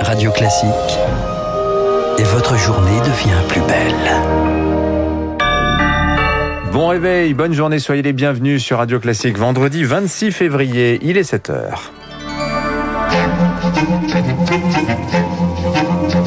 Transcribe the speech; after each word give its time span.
Radio 0.00 0.30
Classique. 0.32 0.98
Et 2.18 2.22
votre 2.24 2.56
journée 2.56 2.98
devient 3.00 3.48
plus 3.48 3.60
belle. 3.62 3.92
Bon 6.72 6.88
réveil, 6.88 7.34
bonne 7.34 7.52
journée, 7.52 7.78
soyez 7.78 8.02
les 8.02 8.12
bienvenus 8.12 8.62
sur 8.62 8.78
Radio 8.78 8.98
Classique. 8.98 9.38
Vendredi 9.38 9.84
26 9.84 10.32
février, 10.32 10.98
il 11.02 11.16
est 11.16 11.24
7 11.24 11.50
heures. 11.50 11.92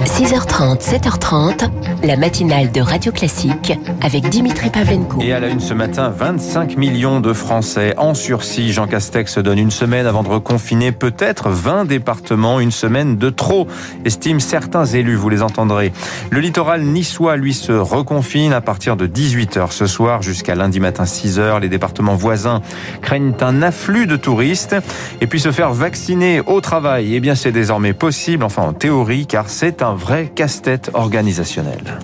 6h30, 0.06 0.82
7h30, 0.82 1.68
la 2.04 2.16
matinale 2.16 2.72
de 2.72 2.80
Radio 2.80 3.12
Classique 3.12 3.74
avec 4.02 4.30
Dimitri 4.30 4.70
Pavlenko. 4.70 5.20
Et 5.20 5.34
à 5.34 5.40
la 5.40 5.48
une 5.48 5.60
ce 5.60 5.74
matin, 5.74 6.10
25 6.10 6.78
millions 6.78 7.20
de 7.20 7.34
Français 7.34 7.96
en 7.98 8.14
sursis. 8.14 8.72
Jean 8.72 8.86
Castex 8.86 9.34
se 9.34 9.40
donne 9.40 9.58
une 9.58 9.72
semaine 9.72 10.06
avant 10.06 10.22
de 10.22 10.30
reconfiner 10.30 10.92
peut-être 10.92 11.50
20 11.50 11.86
départements, 11.86 12.60
une 12.60 12.72
semaine 12.72 13.18
de 13.18 13.32
trop, 13.32 13.68
estiment 14.06 14.40
certains 14.40 14.86
élus, 14.86 15.16
vous 15.16 15.30
les 15.30 15.42
entendrez. 15.42 15.92
Le 16.30 16.40
littoral 16.40 16.84
niçois, 16.84 17.36
lui, 17.36 17.56
se 17.56 17.72
reconfine 17.72 18.54
à 18.54 18.62
partir 18.62 18.98
de 18.98 19.08
18h 19.08 19.72
ce 19.72 19.88
soir 19.88 20.22
jusqu'à 20.22 20.54
lundi 20.54 20.80
matin 20.80 21.06
6h. 21.06 21.60
Les 21.62 21.70
départements 21.70 22.16
voisins 22.16 22.62
craignent 23.02 23.34
un 23.42 23.64
afflux 23.64 24.06
de 24.06 24.18
touristes. 24.18 24.76
Et 25.20 25.26
puis 25.26 25.40
se 25.40 25.52
faire 25.52 25.74
vacciner 25.74 26.42
au 26.46 26.62
travail, 26.62 27.16
eh 27.16 27.20
bien 27.20 27.34
c'est 27.34 27.52
désormais 27.52 27.94
possible, 27.94 28.44
enfin 28.44 28.62
en 28.62 28.74
théorie, 28.74 29.26
car 29.26 29.50
c'est 29.50 29.82
un 29.82 29.95
vrai 29.96 30.32
casse-tête 30.34 30.92
organisationnel. 30.94 32.00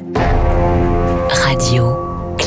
Radio 1.29 2.00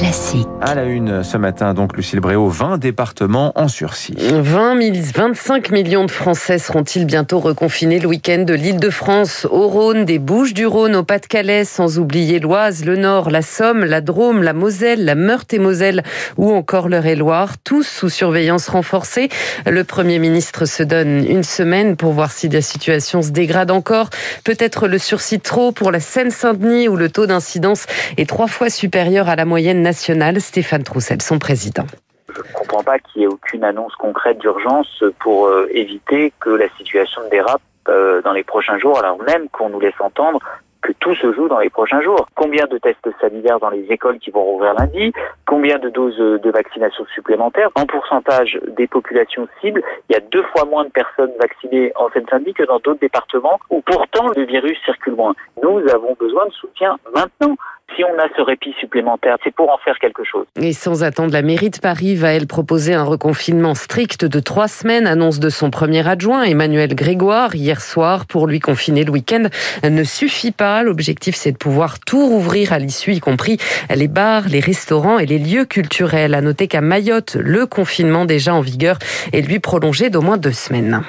classique. 0.04 0.48
À 0.60 0.74
la 0.74 0.84
une 0.84 1.22
ce 1.22 1.38
matin, 1.38 1.72
donc 1.72 1.96
Lucille 1.96 2.20
Bréau, 2.20 2.48
20 2.48 2.76
départements 2.76 3.52
en 3.54 3.68
sursis. 3.68 4.14
20 4.18 4.92
000, 4.94 4.96
25 5.14 5.70
millions 5.70 6.04
de 6.04 6.10
Français 6.10 6.58
seront-ils 6.58 7.06
bientôt 7.06 7.38
reconfinés 7.38 7.98
le 7.98 8.08
week-end 8.08 8.44
de 8.46 8.52
l'île 8.52 8.78
de 8.78 8.90
France, 8.90 9.46
au 9.50 9.66
Rhône, 9.66 10.04
des 10.04 10.18
Bouches 10.18 10.52
du 10.52 10.66
Rhône, 10.66 10.94
au 10.94 11.04
Pas-de-Calais, 11.04 11.64
sans 11.64 11.98
oublier 11.98 12.38
l'Oise, 12.38 12.84
le 12.84 12.96
Nord, 12.96 13.30
la 13.30 13.40
Somme, 13.40 13.82
la 13.82 14.02
Drôme, 14.02 14.42
la 14.42 14.52
Moselle, 14.52 15.06
la 15.06 15.14
Meurthe-et-Moselle 15.14 16.02
ou 16.36 16.52
encore 16.52 16.90
l'Eure-et-Loire, 16.90 17.56
tous 17.62 17.86
sous 17.86 18.10
surveillance 18.10 18.68
renforcée. 18.68 19.30
Le 19.66 19.84
Premier 19.84 20.18
ministre 20.18 20.66
se 20.66 20.82
donne 20.82 21.24
une 21.26 21.44
semaine 21.44 21.96
pour 21.96 22.12
voir 22.12 22.30
si 22.30 22.50
la 22.50 22.62
situation 22.62 23.22
se 23.22 23.30
dégrade 23.30 23.70
encore. 23.70 24.10
Peut-être 24.44 24.86
le 24.86 24.98
sursis 24.98 25.40
trop 25.40 25.72
pour 25.72 25.90
la 25.90 26.00
Seine-Saint-Denis 26.00 26.88
où 26.88 26.96
le 26.96 27.08
taux 27.08 27.26
d'incidence 27.26 27.86
est 28.18 28.28
trois 28.28 28.48
fois 28.48 28.68
supérieur 28.68 29.30
à 29.30 29.36
la 29.36 29.46
moyenne 29.46 29.80
nationale. 29.80 29.93
Stéphane 29.94 30.82
Troussel, 30.82 31.22
son 31.22 31.38
président. 31.38 31.86
Je 32.28 32.40
ne 32.40 32.54
comprends 32.54 32.82
pas 32.82 32.98
qu'il 32.98 33.20
n'y 33.20 33.24
ait 33.24 33.28
aucune 33.28 33.64
annonce 33.64 33.94
concrète 33.96 34.38
d'urgence 34.38 35.04
pour 35.20 35.46
euh, 35.46 35.68
éviter 35.72 36.32
que 36.40 36.50
la 36.50 36.68
situation 36.76 37.20
dérape 37.30 37.62
euh, 37.88 38.22
dans 38.22 38.32
les 38.32 38.44
prochains 38.44 38.78
jours, 38.78 38.98
alors 38.98 39.22
même 39.22 39.48
qu'on 39.50 39.68
nous 39.68 39.80
laisse 39.80 40.00
entendre 40.00 40.40
que 40.84 40.92
tout 41.00 41.14
se 41.14 41.32
joue 41.32 41.48
dans 41.48 41.58
les 41.58 41.70
prochains 41.70 42.02
jours. 42.02 42.26
Combien 42.34 42.66
de 42.66 42.76
tests 42.76 43.08
sanitaires 43.20 43.58
dans 43.58 43.70
les 43.70 43.86
écoles 43.90 44.18
qui 44.18 44.30
vont 44.30 44.44
rouvrir 44.44 44.74
lundi? 44.74 45.12
Combien 45.46 45.78
de 45.78 45.88
doses 45.88 46.18
de 46.18 46.50
vaccination 46.50 47.06
supplémentaires? 47.14 47.70
En 47.74 47.86
pourcentage 47.86 48.58
des 48.76 48.86
populations 48.86 49.48
cibles, 49.60 49.82
il 50.08 50.12
y 50.12 50.16
a 50.16 50.20
deux 50.20 50.42
fois 50.52 50.66
moins 50.66 50.84
de 50.84 50.90
personnes 50.90 51.32
vaccinées 51.40 51.90
en 51.96 52.10
Seine-Saint-Denis 52.10 52.52
que 52.52 52.64
dans 52.64 52.80
d'autres 52.80 53.00
départements 53.00 53.58
où 53.70 53.80
pourtant 53.80 54.28
le 54.36 54.44
virus 54.44 54.78
circule 54.84 55.14
moins. 55.14 55.34
Nous 55.62 55.78
avons 55.88 56.14
besoin 56.20 56.46
de 56.46 56.52
soutien 56.52 56.98
maintenant. 57.14 57.56
Si 57.94 58.02
on 58.02 58.18
a 58.18 58.26
ce 58.36 58.42
répit 58.42 58.74
supplémentaire, 58.80 59.36
c'est 59.44 59.54
pour 59.54 59.70
en 59.70 59.78
faire 59.78 59.98
quelque 60.00 60.24
chose. 60.24 60.46
Et 60.60 60.72
sans 60.72 61.04
attendre, 61.04 61.32
la 61.32 61.42
mairie 61.42 61.70
de 61.70 61.78
Paris 61.78 62.16
va, 62.16 62.32
elle, 62.32 62.46
proposer 62.46 62.94
un 62.94 63.04
reconfinement 63.04 63.74
strict 63.74 64.24
de 64.24 64.40
trois 64.40 64.68
semaines, 64.68 65.06
annonce 65.06 65.38
de 65.38 65.48
son 65.48 65.70
premier 65.70 66.06
adjoint, 66.08 66.42
Emmanuel 66.42 66.94
Grégoire, 66.94 67.54
hier 67.54 67.80
soir, 67.80 68.26
pour 68.26 68.48
lui 68.48 68.58
confiner 68.58 69.04
le 69.04 69.12
week-end, 69.12 69.44
ne 69.88 70.02
suffit 70.02 70.50
pas. 70.50 70.82
L'objectif, 70.82 71.36
c'est 71.36 71.52
de 71.52 71.56
pouvoir 71.56 72.00
tout 72.00 72.26
rouvrir 72.26 72.72
à 72.72 72.78
l'issue, 72.78 73.12
y 73.12 73.20
compris 73.20 73.58
les 73.94 74.08
bars, 74.08 74.48
les 74.48 74.60
restaurants 74.60 75.18
et 75.18 75.26
les 75.26 75.38
lieux 75.38 75.64
culturels. 75.64 76.34
À 76.34 76.40
noter 76.40 76.66
qu'à 76.66 76.80
Mayotte, 76.80 77.36
le 77.36 77.66
confinement 77.66 78.24
déjà 78.24 78.54
en 78.54 78.60
vigueur 78.60 78.98
est 79.32 79.42
lui 79.42 79.60
prolongé 79.60 80.10
d'au 80.10 80.22
moins 80.22 80.38
deux 80.38 80.52
semaines. 80.52 81.02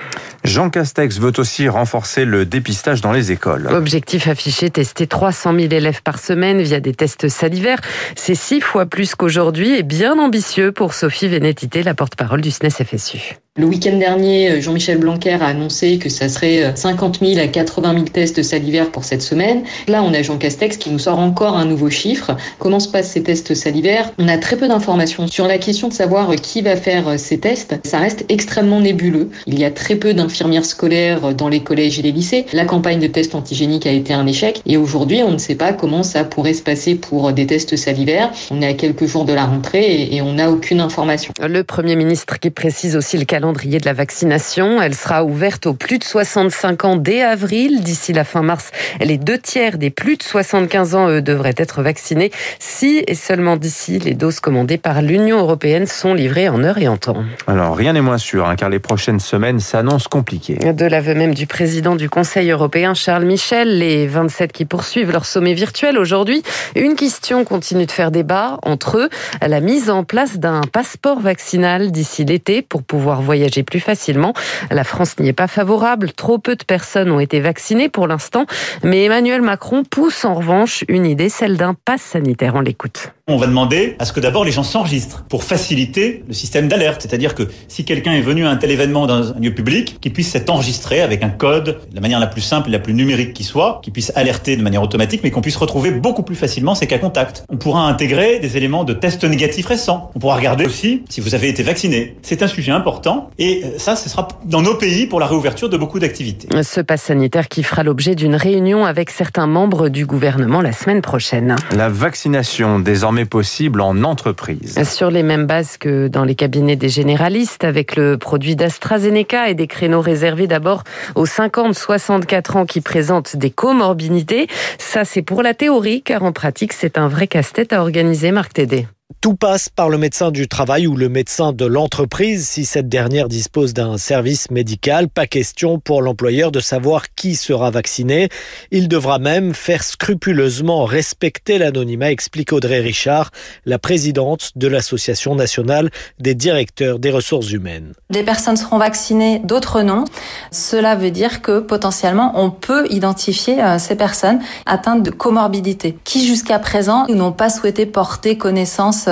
Jean 0.45 0.69
Castex 0.69 1.19
veut 1.19 1.33
aussi 1.38 1.67
renforcer 1.69 2.25
le 2.25 2.45
dépistage 2.45 3.01
dans 3.01 3.11
les 3.11 3.31
écoles. 3.31 3.67
Objectif 3.72 4.28
affiché, 4.28 4.69
tester 4.69 5.07
300 5.07 5.53
000 5.59 5.73
élèves 5.73 6.01
par 6.03 6.19
semaine 6.19 6.61
via 6.61 6.79
des 6.79 6.94
tests 6.94 7.28
salivaires. 7.29 7.81
C'est 8.16 8.35
six 8.35 8.61
fois 8.61 8.85
plus 8.85 9.16
qu'aujourd'hui 9.16 9.75
et 9.78 9.83
bien 9.83 10.17
ambitieux 10.19 10.72
pour 10.72 10.94
Sophie 10.94 11.28
Vénétité, 11.28 11.83
la 11.83 11.94
porte-parole 11.94 12.41
du 12.41 12.51
SNES 12.51 12.69
FSU. 12.69 13.38
Le 13.57 13.67
week-end 13.67 13.95
dernier, 13.95 14.59
Jean-Michel 14.59 14.97
Blanquer 14.97 15.38
a 15.39 15.45
annoncé 15.45 15.97
que 15.97 16.09
ça 16.09 16.27
serait 16.27 16.75
50 16.75 17.19
000 17.21 17.39
à 17.39 17.47
80 17.47 17.93
000 17.93 18.05
tests 18.07 18.43
salivaires 18.43 18.91
pour 18.91 19.05
cette 19.05 19.21
semaine. 19.21 19.63
Là, 19.88 20.03
on 20.03 20.13
a 20.13 20.21
Jean 20.21 20.38
Castex 20.38 20.75
qui 20.75 20.89
nous 20.89 20.99
sort 20.99 21.19
encore 21.19 21.55
un 21.55 21.63
nouveau 21.63 21.89
chiffre. 21.89 22.35
Comment 22.59 22.81
se 22.81 22.89
passent 22.89 23.11
ces 23.11 23.23
tests 23.23 23.55
salivaires? 23.55 24.11
On 24.17 24.27
a 24.27 24.38
très 24.38 24.57
peu 24.57 24.67
d'informations 24.67 25.27
sur 25.27 25.47
la 25.47 25.57
question 25.57 25.88
de 25.88 25.94
savoir 25.94 26.35
qui 26.35 26.63
va 26.63 26.75
faire 26.75 27.17
ces 27.17 27.39
tests. 27.39 27.79
Ça 27.85 27.99
reste 27.99 28.25
extrêmement 28.27 28.81
nébuleux. 28.81 29.29
Il 29.47 29.57
y 29.57 29.63
a 29.63 29.71
très 29.71 29.95
peu 29.95 30.13
d'infirmières 30.13 30.65
scolaires 30.65 31.33
dans 31.33 31.47
les 31.47 31.61
collèges 31.61 31.97
et 31.97 32.01
les 32.01 32.11
lycées. 32.11 32.47
La 32.51 32.65
campagne 32.65 32.99
de 32.99 33.07
tests 33.07 33.35
antigéniques 33.35 33.88
a 33.88 33.91
été 33.91 34.11
un 34.11 34.27
échec. 34.27 34.61
Et 34.65 34.75
aujourd'hui, 34.75 35.23
on 35.23 35.31
ne 35.31 35.38
sait 35.38 35.55
pas 35.55 35.71
comment 35.71 36.03
ça 36.03 36.25
pourrait 36.25 36.55
se 36.55 36.61
passer 36.61 36.95
pour 36.95 37.31
des 37.31 37.47
tests 37.47 37.77
salivaires. 37.77 38.33
On 38.51 38.61
est 38.61 38.67
à 38.67 38.73
quelques 38.73 39.05
jours 39.05 39.23
de 39.23 39.31
la 39.31 39.45
rentrée 39.45 40.09
et 40.11 40.21
on 40.21 40.33
n'a 40.33 40.51
aucune 40.51 40.81
information. 40.81 41.31
Le 41.41 41.63
Premier 41.63 41.95
ministre 41.95 42.38
qui 42.38 42.49
précise 42.49 42.97
aussi 42.97 43.17
le 43.17 43.23
calendrier 43.23 43.44
calendrier 43.45 43.79
de 43.79 43.85
la 43.85 43.94
vaccination. 43.94 44.81
Elle 44.81 44.95
sera 44.95 45.23
ouverte 45.23 45.67
aux 45.67 45.75
plus 45.75 46.00
de 46.00 46.03
65 46.03 46.83
ans 46.83 46.95
dès 46.95 47.22
avril. 47.22 47.83
D'ici 47.83 48.11
la 48.11 48.23
fin 48.23 48.41
mars, 48.41 48.72
les 49.00 49.19
deux 49.19 49.38
tiers 49.38 49.78
des 49.78 49.91
plus 49.91 50.17
de 50.17 50.23
75 50.23 50.95
ans 50.95 51.09
eux, 51.09 51.22
devraient 51.22 51.53
être 51.56 51.83
vaccinés. 51.83 52.31
Si 52.57 53.03
et 53.06 53.13
seulement 53.13 53.56
d'ici, 53.56 54.00
les 54.00 54.16
doses 54.16 54.39
commandées 54.39 54.79
par 54.79 55.03
l'Union 55.03 55.38
européenne 55.38 55.85
sont 55.85 56.16
livrées 56.16 56.50
en 56.50 56.63
heure 56.63 56.79
et 56.79 56.88
en 56.88 56.97
temps. 56.97 57.23
Alors 57.45 57.78
rien 57.78 57.94
n'est 57.94 58.01
moins 58.01 58.17
sûr, 58.17 58.47
hein, 58.47 58.56
car 58.56 58.69
les 58.69 58.79
prochaines 58.79 59.19
semaines 59.19 59.59
s'annoncent 59.59 60.09
compliquées. 60.09 60.73
De 60.73 60.85
l'aveu 60.85 61.13
même 61.13 61.35
du 61.35 61.45
président 61.45 61.95
du 61.95 62.09
Conseil 62.09 62.50
européen, 62.50 62.95
Charles 62.95 63.25
Michel, 63.25 63.77
les 63.77 64.07
27 64.07 64.51
qui 64.51 64.66
poursuivent 64.66 65.12
leur 65.12 65.27
sommet 65.27 65.53
virtuel 65.53 66.00
aujourd'hui, 66.00 66.41
une 66.75 66.95
question 66.95 67.45
continue 67.45 67.85
de 67.85 67.91
faire 67.91 68.09
débat 68.09 68.57
entre 68.63 68.97
eux, 68.97 69.09
la 69.45 69.59
mise 69.59 69.91
en 69.91 70.03
place 70.03 70.39
d'un 70.39 70.62
passeport 70.62 71.19
vaccinal 71.19 71.91
d'ici 71.91 72.25
l'été 72.25 72.63
pour 72.63 72.81
pouvoir 72.81 73.22
voyager 73.22 73.34
voyager 73.35 73.63
plus 73.63 73.81
facilement. 73.81 74.34
La 74.72 74.85
France 74.85 75.19
n'y 75.19 75.28
est 75.28 75.34
pas 75.34 75.47
favorable. 75.47 76.13
Trop 76.13 76.38
peu 76.38 76.56
de 76.56 76.63
personnes 76.63 77.12
ont 77.12 77.19
été 77.19 77.41
vaccinées 77.41 77.90
pour 77.90 78.07
l'instant. 78.07 78.46
Mais 78.84 79.03
Emmanuel 79.03 79.41
Macron 79.41 79.84
pousse 79.84 80.23
en 80.23 80.35
revanche 80.35 80.85
une 80.88 81.06
idée, 81.06 81.28
celle 81.28 81.57
d'un 81.57 81.74
pass 81.74 82.01
sanitaire. 82.01 82.53
On 82.56 82.62
l'écoute. 82.62 83.12
On 83.28 83.38
va 83.38 83.47
demander 83.47 83.95
à 83.97 84.06
ce 84.06 84.13
que 84.13 84.19
d'abord 84.19 84.45
les 84.45 84.51
gens 84.51 84.62
s'enregistrent 84.62 85.24
pour 85.28 85.44
faciliter 85.44 86.24
le 86.28 86.34
système 86.35 86.68
d'alerte. 86.68 87.01
C'est-à-dire 87.01 87.34
que 87.34 87.50
si 87.68 87.84
quelqu'un 87.84 88.13
est 88.13 88.22
venu 88.22 88.45
à 88.45 88.51
un 88.51 88.56
tel 88.56 88.69
événement 88.69 89.07
dans 89.07 89.31
un 89.31 89.40
lieu 89.40 89.51
public, 89.51 89.97
qu'il 90.00 90.13
puisse 90.13 90.29
s'être 90.29 90.51
enregistré 90.51 91.01
avec 91.01 91.24
un 91.24 91.29
code, 91.29 91.79
de 91.90 91.95
la 91.95 92.01
manière 92.01 92.19
la 92.19 92.28
plus 92.28 92.41
simple 92.41 92.69
et 92.69 92.72
la 92.72 92.78
plus 92.78 92.94
numérique 92.94 93.34
qui 93.34 93.44
soit, 93.44 93.79
qu'il 93.84 93.94
puisse 93.94 94.12
alerter 94.16 94.56
de 94.57 94.62
manière 94.62 94.84
automatique, 94.84 95.22
mais 95.24 95.31
qu'on 95.31 95.41
puisse 95.41 95.56
retrouver 95.56 95.90
beaucoup 95.90 96.22
plus 96.22 96.35
facilement 96.35 96.75
ses 96.75 96.85
cas 96.85 97.00
contacts. 97.00 97.44
On 97.50 97.57
pourra 97.57 97.88
intégrer 97.88 98.38
des 98.38 98.57
éléments 98.57 98.84
de 98.84 98.94
tests 98.94 99.24
négatifs 99.24 99.66
récents. 99.66 100.12
On 100.13 100.19
pourra 100.19 100.35
regarder 100.35 100.66
aussi 100.68 101.01
si 101.09 101.19
vous 101.19 101.34
avez 101.34 101.50
été 101.50 101.63
vacciné. 101.63 102.18
C'est 102.22 102.44
un 102.44 102.47
sujet 102.47 102.74
important 102.74 103.25
et 103.38 103.63
ça, 103.78 103.96
ce 103.96 104.09
sera 104.09 104.28
dans 104.46 104.62
nos 104.62 104.75
pays 104.75 105.08
pour 105.08 105.19
la 105.19 105.28
réouverture 105.28 105.69
de 105.69 105.78
beaucoup 105.78 106.00
d'activités. 106.00 106.47
Ce 106.63 106.81
pass 106.81 107.03
sanitaire 107.03 107.47
qui 107.47 107.63
fera 107.63 107.84
l'objet 107.84 108.16
d'une 108.16 108.36
réunion 108.36 108.86
avec 108.86 109.09
certains 109.09 109.47
membres 109.47 109.90
du 109.90 110.06
gouvernement 110.06 110.62
la 110.62 110.72
semaine 110.72 111.02
prochaine. 111.02 111.56
La 111.75 111.90
vaccination 111.90 112.80
désormais 112.80 113.25
possible 113.25 113.81
en 113.81 114.03
entreprise. 114.03 114.81
Sur 114.84 115.12
les 115.12 115.24
mêmes 115.24 115.46
bases 115.46 115.78
que 115.78 116.08
dans 116.08 116.24
les 116.24 116.36
cabinets 116.36 116.75
des 116.75 116.90
généralistes, 116.90 117.63
avec 117.63 117.96
le 117.96 118.18
produit 118.18 118.56
d'AstraZeneca 118.56 119.50
et 119.50 119.53
des 119.53 119.68
créneaux 119.68 120.02
réservés 120.02 120.47
d'abord 120.47 120.84
aux 121.16 121.25
50-64 121.25 122.57
ans 122.57 122.66
qui 122.66 122.81
présentent 122.81 123.36
des 123.36 123.50
comorbidités. 123.50 124.48
Ça, 124.78 125.06
c'est 125.06 125.21
pour 125.21 125.44
la 125.44 125.54
théorie, 125.54 126.01
car 126.01 126.24
en 126.24 126.31
pratique, 126.31 126.74
c'est 126.74 126.98
un 126.98 127.07
vrai 127.07 127.28
casse-tête 127.28 127.74
à 127.74 127.81
organiser, 127.81 128.31
Marc 128.31 128.54
Tédé. 128.54 128.88
Tout 129.25 129.33
passe 129.33 129.69
par 129.69 129.89
le 129.89 129.98
médecin 129.98 130.30
du 130.30 130.48
travail 130.48 130.86
ou 130.86 130.95
le 130.95 131.10
médecin 131.10 131.51
de 131.51 131.66
l'entreprise 131.66 132.48
si 132.48 132.63
cette 132.63 132.88
dernière 132.88 133.27
dispose 133.27 133.74
d'un 133.74 133.98
service 133.98 134.51
médical. 134.51 135.10
Pas 135.10 135.25
question 135.25 135.80
pour 135.80 136.04
l'employeur 136.04 136.51
de 136.51 136.60
savoir 136.60 137.06
qui 137.16 137.33
sera 137.33 137.72
vacciné. 137.72 138.30
Il 138.69 138.88
devra 138.88 139.18
même 139.18 139.56
faire 139.56 139.83
scrupuleusement 139.83 140.86
respecter 140.86 141.57
l'anonymat, 141.57 142.12
explique 142.12 142.54
Audrey 142.54 142.81
Richard, 142.81 143.31
la 143.66 143.80
présidente 143.80 144.51
de 144.56 144.68
l'Association 144.68 145.33
nationale 145.33 145.89
des 146.19 146.36
directeurs 146.36 147.00
des 147.00 147.10
ressources 147.10 147.50
humaines. 147.50 147.94
Des 148.12 148.21
personnes 148.21 148.57
seront 148.57 148.78
vaccinées, 148.78 149.39
d'autres 149.39 149.81
non. 149.81 150.06
Cela 150.51 150.95
veut 150.95 151.10
dire 151.10 151.42
que 151.42 151.62
potentiellement 151.62 152.33
on 152.36 152.51
peut 152.51 152.86
identifier 152.92 153.60
euh, 153.60 153.80
ces 153.80 153.95
personnes 153.95 154.39
atteintes 154.68 155.01
de 155.01 155.10
comorbidité 155.10 155.98
qui 156.04 156.28
jusqu'à 156.28 156.60
présent 156.60 157.07
n'ont 157.10 157.31
pas 157.31 157.50
souhaité 157.50 157.88
porter 157.88 158.38
connaissance 158.38 159.10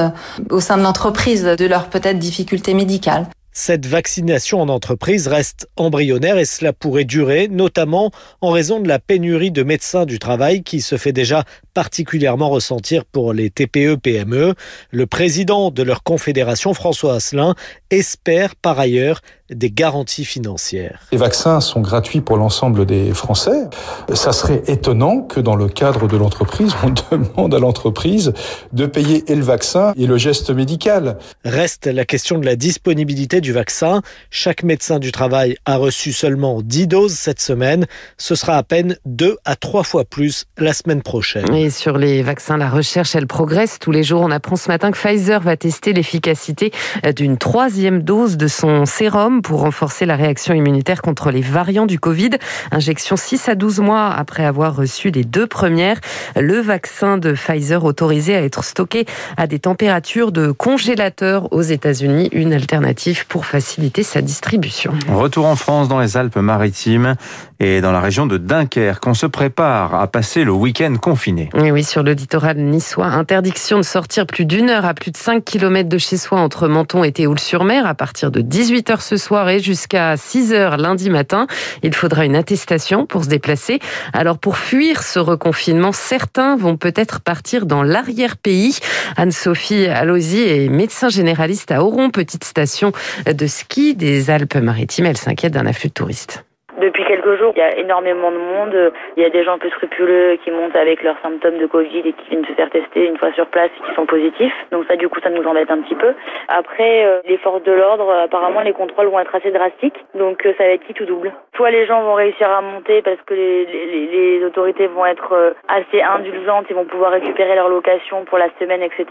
au 0.49 0.59
sein 0.59 0.77
de 0.77 0.83
l'entreprise 0.83 1.43
de 1.43 1.65
leurs 1.65 1.89
peut-être 1.89 2.19
difficultés 2.19 2.73
médicales. 2.73 3.27
Cette 3.55 3.85
vaccination 3.85 4.61
en 4.61 4.67
entreprise 4.67 5.27
reste 5.27 5.69
embryonnaire 5.75 6.39
et 6.39 6.45
cela 6.45 6.73
pourrait 6.73 7.05
durer, 7.05 7.47
notamment 7.47 8.09
en 8.41 8.49
raison 8.49 8.79
de 8.79 8.87
la 8.87 8.97
pénurie 8.97 9.51
de 9.51 9.61
médecins 9.61 10.07
du 10.07 10.17
travail 10.17 10.63
qui 10.63 10.81
se 10.81 10.97
fait 10.97 11.11
déjà 11.11 11.43
particulièrement 11.75 12.49
ressentir 12.49 13.05
pour 13.05 13.31
les 13.31 13.51
TPE-PME. 13.51 14.55
Le 14.89 15.05
président 15.05 15.69
de 15.69 15.83
leur 15.83 16.01
confédération, 16.01 16.73
François 16.73 17.13
Asselin, 17.13 17.53
espère 17.91 18.55
par 18.55 18.79
ailleurs 18.79 19.21
des 19.53 19.71
garanties 19.71 20.25
financières. 20.25 20.99
Les 21.11 21.17
vaccins 21.17 21.59
sont 21.59 21.81
gratuits 21.81 22.21
pour 22.21 22.37
l'ensemble 22.37 22.85
des 22.85 23.13
Français. 23.13 23.69
Ça 24.13 24.31
serait 24.31 24.63
étonnant 24.67 25.21
que 25.21 25.39
dans 25.39 25.55
le 25.55 25.67
cadre 25.67 26.07
de 26.07 26.17
l'entreprise, 26.17 26.73
on 26.83 26.89
demande 27.17 27.53
à 27.53 27.59
l'entreprise 27.59 28.33
de 28.71 28.85
payer 28.85 29.23
et 29.31 29.35
le 29.35 29.43
vaccin 29.43 29.93
et 29.95 30.07
le 30.07 30.17
geste 30.17 30.49
médical. 30.49 31.17
Reste 31.45 31.87
la 31.87 32.05
question 32.05 32.39
de 32.39 32.45
la 32.45 32.55
disponibilité 32.55 33.41
du 33.41 33.53
vaccin. 33.53 34.01
Chaque 34.29 34.63
médecin 34.63 34.99
du 34.99 35.11
travail 35.11 35.57
a 35.65 35.77
reçu 35.77 36.13
seulement 36.13 36.61
10 36.61 36.87
doses 36.87 37.13
cette 37.13 37.41
semaine. 37.41 37.85
Ce 38.17 38.35
sera 38.35 38.57
à 38.57 38.63
peine 38.63 38.97
2 39.05 39.37
à 39.45 39.55
3 39.55 39.83
fois 39.83 40.05
plus 40.05 40.45
la 40.57 40.73
semaine 40.73 41.01
prochaine. 41.01 41.53
Et 41.53 41.69
sur 41.69 41.97
les 41.97 42.23
vaccins, 42.23 42.57
la 42.57 42.69
recherche, 42.69 43.15
elle 43.15 43.27
progresse. 43.27 43.77
Tous 43.79 43.91
les 43.91 44.03
jours, 44.03 44.21
on 44.21 44.31
apprend 44.31 44.55
ce 44.55 44.69
matin 44.69 44.91
que 44.91 44.97
Pfizer 44.97 45.39
va 45.39 45.57
tester 45.57 45.93
l'efficacité 45.93 46.71
d'une 47.15 47.37
troisième 47.37 48.01
dose 48.01 48.37
de 48.37 48.47
son 48.47 48.85
sérum 48.85 49.41
pour 49.43 49.59
renforcer 49.59 50.05
la 50.07 50.15
réaction 50.15 50.55
immunitaire 50.55 51.01
contre 51.01 51.29
les 51.29 51.41
variants 51.41 51.85
du 51.85 51.99
Covid. 51.99 52.31
Injection 52.71 53.15
6 53.15 53.49
à 53.49 53.55
12 53.55 53.79
mois 53.81 54.09
après 54.09 54.45
avoir 54.45 54.75
reçu 54.75 55.11
les 55.11 55.23
deux 55.23 55.45
premières. 55.45 55.99
Le 56.35 56.59
vaccin 56.59 57.17
de 57.17 57.33
Pfizer 57.33 57.83
autorisé 57.83 58.35
à 58.35 58.41
être 58.41 58.63
stocké 58.63 59.05
à 59.37 59.45
des 59.45 59.59
températures 59.59 60.31
de 60.31 60.51
congélateur 60.51 61.51
aux 61.53 61.61
États-Unis. 61.61 62.29
Une 62.31 62.53
alternative 62.53 63.27
pour 63.27 63.45
faciliter 63.45 64.01
sa 64.01 64.21
distribution. 64.21 64.93
Retour 65.09 65.45
en 65.45 65.55
France 65.55 65.87
dans 65.87 65.99
les 65.99 66.17
Alpes-Maritimes 66.17 67.15
et 67.63 67.79
dans 67.79 67.93
la 67.93 68.01
région 68.01 68.25
de 68.25 68.37
Dunkerque. 68.37 69.07
On 69.07 69.13
se 69.13 69.25
prépare 69.25 69.95
à 69.95 70.07
passer 70.07 70.43
le 70.43 70.51
week-end 70.51 70.95
confiné. 71.01 71.49
Oui, 71.53 71.71
oui, 71.71 71.83
sur 71.83 72.03
le 72.03 72.11
littoral 72.11 72.57
niçois. 72.57 73.05
Interdiction 73.05 73.77
de 73.77 73.83
sortir 73.83 74.27
plus 74.27 74.45
d'une 74.45 74.69
heure 74.69 74.85
à 74.85 74.93
plus 74.93 75.11
de 75.11 75.17
5 75.17 75.43
km 75.45 75.87
de 75.87 75.97
chez 75.97 76.17
soi 76.17 76.39
entre 76.39 76.67
Menton 76.67 77.03
et 77.03 77.13
Théoul-sur-Mer 77.13 77.87
à 77.87 77.93
partir 77.93 78.31
de 78.31 78.41
18h 78.41 78.99
ce 78.99 79.15
soir 79.15 79.49
et 79.49 79.59
jusqu'à 79.59 80.15
6h 80.15 80.77
lundi 80.77 81.09
matin. 81.09 81.47
Il 81.83 81.93
faudra 81.95 82.25
une 82.25 82.35
attestation 82.35 83.05
pour 83.05 83.23
se 83.23 83.29
déplacer. 83.29 83.79
Alors 84.11 84.39
pour 84.39 84.57
fuir 84.57 85.01
ce 85.01 85.19
reconfinement, 85.19 85.93
certains 85.93 86.57
vont 86.57 86.75
peut-être 86.75 87.21
partir 87.21 87.65
dans 87.65 87.83
l'arrière-pays. 87.83 88.77
Anne-Sophie 89.15 89.87
Alosi 89.87 90.41
est 90.41 90.67
médecin 90.67 91.07
généraliste 91.07 91.71
à 91.71 91.81
Oron, 91.81 92.09
petite 92.09 92.43
station 92.43 92.91
de 93.25 93.47
ski 93.47 93.95
des 93.95 94.29
Alpes-Maritimes. 94.29 95.05
Elle 95.05 95.17
s'inquiète 95.17 95.53
d'un 95.53 95.65
afflux 95.65 95.89
de 95.89 95.93
touristes. 95.93 96.43
Depuis 96.83 97.05
quelques 97.05 97.39
jours, 97.39 97.53
il 97.55 97.59
y 97.59 97.61
a 97.61 97.77
énormément 97.77 98.29
de 98.29 98.37
monde. 98.37 98.91
Il 99.15 99.23
y 99.23 99.25
a 99.25 99.29
des 99.29 99.45
gens 99.45 99.57
peu 99.57 99.69
scrupuleux 99.69 100.37
qui 100.43 100.51
montent 100.51 100.75
avec 100.75 101.01
leurs 101.01 101.15
symptômes 101.21 101.57
de 101.57 101.65
Covid 101.65 101.99
et 101.99 102.11
qui 102.11 102.29
viennent 102.29 102.45
se 102.45 102.51
faire 102.51 102.69
tester 102.69 103.07
une 103.07 103.17
fois 103.17 103.31
sur 103.33 103.47
place 103.47 103.69
et 103.77 103.87
qui 103.87 103.95
sont 103.95 104.05
positifs. 104.05 104.53
Donc 104.71 104.83
ça, 104.89 104.97
du 104.97 105.07
coup, 105.07 105.21
ça 105.23 105.29
nous 105.29 105.43
embête 105.43 105.71
un 105.71 105.81
petit 105.81 105.95
peu. 105.95 106.13
Après, 106.49 107.05
euh, 107.05 107.21
les 107.25 107.37
forces 107.37 107.63
de 107.63 107.71
l'ordre, 107.71 108.11
apparemment, 108.25 108.59
les 108.59 108.73
contrôles 108.73 109.07
vont 109.07 109.19
être 109.21 109.33
assez 109.33 109.51
drastiques. 109.51 109.95
Donc 110.13 110.45
euh, 110.45 110.53
ça 110.57 110.65
va 110.65 110.71
être 110.71 110.85
qui 110.85 110.93
tout 110.93 111.05
double. 111.05 111.31
Soit 111.55 111.71
les 111.71 111.85
gens 111.85 112.03
vont 112.03 112.15
réussir 112.15 112.49
à 112.49 112.59
monter 112.59 113.01
parce 113.01 113.21
que 113.25 113.33
les, 113.33 114.43
autorités 114.43 114.87
vont 114.87 115.05
être 115.05 115.31
euh, 115.31 115.53
assez 115.69 116.01
indulgentes 116.01 116.65
et 116.69 116.73
vont 116.73 116.83
pouvoir 116.83 117.11
récupérer 117.11 117.55
leur 117.55 117.69
location 117.69 118.25
pour 118.25 118.37
la 118.37 118.49
semaine, 118.59 118.81
etc. 118.81 119.05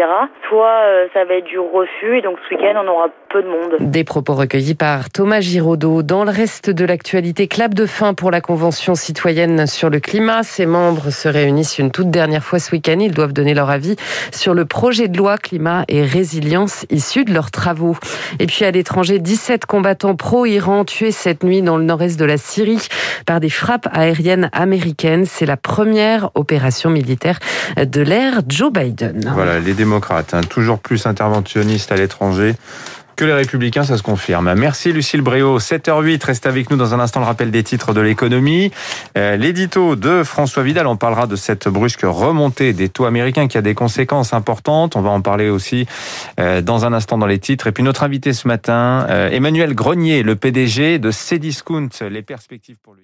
Soit 0.48 0.82
ça 1.14 1.24
va 1.24 1.36
être 1.36 1.44
du 1.44 1.58
refus 1.58 2.18
et 2.18 2.20
donc 2.20 2.36
ce 2.46 2.54
week-end, 2.54 2.74
on 2.84 2.88
aura 2.88 3.08
peu 3.30 3.42
de 3.42 3.48
monde. 3.48 3.76
Des 3.80 4.04
propos 4.04 4.34
recueillis 4.34 4.74
par 4.74 5.10
Thomas 5.10 5.40
Giraudot. 5.40 6.02
Dans 6.02 6.24
le 6.24 6.30
reste 6.30 6.68
de 6.68 6.84
l'actualité, 6.84 7.46
clap 7.62 7.74
de 7.74 7.86
fin 7.86 8.12
pour 8.12 8.32
la 8.32 8.40
Convention 8.40 8.96
citoyenne 8.96 9.68
sur 9.68 9.88
le 9.88 10.00
climat. 10.00 10.42
Ses 10.42 10.66
membres 10.66 11.10
se 11.10 11.28
réunissent 11.28 11.78
une 11.78 11.92
toute 11.92 12.10
dernière 12.10 12.42
fois 12.42 12.58
ce 12.58 12.72
week-end. 12.72 12.98
Ils 12.98 13.12
doivent 13.12 13.32
donner 13.32 13.54
leur 13.54 13.70
avis 13.70 13.94
sur 14.32 14.52
le 14.52 14.64
projet 14.64 15.06
de 15.06 15.16
loi 15.16 15.38
climat 15.38 15.84
et 15.86 16.02
résilience 16.02 16.86
issu 16.90 17.24
de 17.24 17.32
leurs 17.32 17.52
travaux. 17.52 17.96
Et 18.40 18.46
puis 18.46 18.64
à 18.64 18.72
l'étranger, 18.72 19.20
17 19.20 19.64
combattants 19.66 20.16
pro-Iran 20.16 20.84
tués 20.84 21.12
cette 21.12 21.44
nuit 21.44 21.62
dans 21.62 21.76
le 21.76 21.84
nord-est 21.84 22.18
de 22.18 22.24
la 22.24 22.36
Syrie 22.36 22.84
par 23.26 23.38
des 23.38 23.48
frappes 23.48 23.88
aériennes 23.92 24.50
américaines. 24.52 25.24
C'est 25.24 25.46
la 25.46 25.56
première 25.56 26.30
opération 26.34 26.90
militaire 26.90 27.38
de 27.76 28.00
l'ère 28.00 28.40
Joe 28.48 28.72
Biden. 28.72 29.30
Voilà, 29.34 29.60
les 29.60 29.74
démocrates, 29.74 30.34
hein, 30.34 30.40
toujours 30.40 30.80
plus 30.80 31.06
interventionnistes 31.06 31.92
à 31.92 31.94
l'étranger 31.94 32.56
que 33.16 33.24
les 33.24 33.32
Républicains, 33.32 33.84
ça 33.84 33.96
se 33.96 34.02
confirme. 34.02 34.52
Merci 34.54 34.92
Lucille 34.92 35.22
Bréau. 35.22 35.58
7h08, 35.58 36.24
reste 36.24 36.46
avec 36.46 36.70
nous 36.70 36.76
dans 36.76 36.94
un 36.94 37.00
instant 37.00 37.20
le 37.20 37.26
rappel 37.26 37.50
des 37.50 37.62
titres 37.62 37.92
de 37.92 38.00
l'économie. 38.00 38.70
Euh, 39.16 39.36
l'édito 39.36 39.96
de 39.96 40.22
François 40.22 40.62
Vidal, 40.62 40.86
on 40.86 40.96
parlera 40.96 41.26
de 41.26 41.36
cette 41.36 41.68
brusque 41.68 42.02
remontée 42.04 42.72
des 42.72 42.88
taux 42.88 43.04
américains 43.04 43.48
qui 43.48 43.58
a 43.58 43.62
des 43.62 43.74
conséquences 43.74 44.32
importantes. 44.32 44.96
On 44.96 45.02
va 45.02 45.10
en 45.10 45.20
parler 45.20 45.48
aussi 45.48 45.86
euh, 46.40 46.60
dans 46.60 46.84
un 46.84 46.92
instant 46.92 47.18
dans 47.18 47.26
les 47.26 47.38
titres. 47.38 47.66
Et 47.66 47.72
puis 47.72 47.82
notre 47.82 48.02
invité 48.02 48.32
ce 48.32 48.48
matin, 48.48 49.06
euh, 49.10 49.30
Emmanuel 49.30 49.74
Grenier, 49.74 50.22
le 50.22 50.36
PDG 50.36 50.98
de 50.98 51.10
Cdiscount, 51.10 51.88
les 52.10 52.22
perspectives 52.22 52.76
pour 52.82 52.94
lui. 52.94 53.02